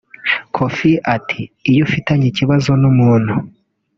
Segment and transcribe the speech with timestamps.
[0.55, 3.33] Koffi ati “Iyo ufitanye ikibazo n’umuntu